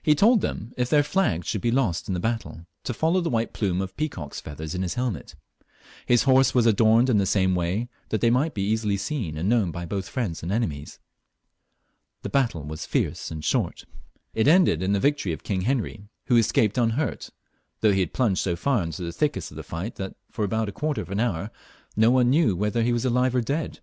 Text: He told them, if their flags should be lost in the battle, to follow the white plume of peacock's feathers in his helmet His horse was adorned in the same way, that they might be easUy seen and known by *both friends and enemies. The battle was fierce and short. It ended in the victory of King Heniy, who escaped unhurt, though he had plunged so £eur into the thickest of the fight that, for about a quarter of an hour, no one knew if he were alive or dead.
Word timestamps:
He 0.00 0.14
told 0.14 0.42
them, 0.42 0.72
if 0.76 0.88
their 0.88 1.02
flags 1.02 1.48
should 1.48 1.60
be 1.60 1.72
lost 1.72 2.06
in 2.06 2.14
the 2.14 2.20
battle, 2.20 2.66
to 2.84 2.94
follow 2.94 3.20
the 3.20 3.30
white 3.30 3.52
plume 3.52 3.80
of 3.82 3.96
peacock's 3.96 4.40
feathers 4.40 4.76
in 4.76 4.82
his 4.82 4.94
helmet 4.94 5.34
His 6.06 6.22
horse 6.22 6.54
was 6.54 6.66
adorned 6.66 7.10
in 7.10 7.18
the 7.18 7.26
same 7.26 7.56
way, 7.56 7.88
that 8.10 8.20
they 8.20 8.30
might 8.30 8.54
be 8.54 8.72
easUy 8.72 8.96
seen 8.96 9.36
and 9.36 9.48
known 9.48 9.72
by 9.72 9.84
*both 9.84 10.08
friends 10.08 10.40
and 10.44 10.52
enemies. 10.52 11.00
The 12.22 12.28
battle 12.28 12.62
was 12.62 12.86
fierce 12.86 13.32
and 13.32 13.44
short. 13.44 13.84
It 14.34 14.46
ended 14.46 14.84
in 14.84 14.92
the 14.92 15.00
victory 15.00 15.32
of 15.32 15.42
King 15.42 15.62
Heniy, 15.62 16.06
who 16.26 16.36
escaped 16.36 16.78
unhurt, 16.78 17.30
though 17.80 17.90
he 17.92 17.98
had 17.98 18.12
plunged 18.12 18.38
so 18.42 18.54
£eur 18.54 18.84
into 18.84 19.02
the 19.02 19.10
thickest 19.10 19.50
of 19.50 19.56
the 19.56 19.64
fight 19.64 19.96
that, 19.96 20.14
for 20.30 20.44
about 20.44 20.68
a 20.68 20.70
quarter 20.70 21.00
of 21.00 21.10
an 21.10 21.18
hour, 21.18 21.50
no 21.96 22.12
one 22.12 22.30
knew 22.30 22.62
if 22.64 22.74
he 22.74 22.92
were 22.92 22.98
alive 23.04 23.34
or 23.34 23.40
dead. 23.40 23.80